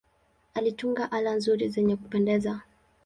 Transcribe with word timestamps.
Alitunga 0.53 1.11
ala 1.11 1.33
nzuri 1.37 1.69
zenye 1.69 1.95
kupendeza. 1.95 2.61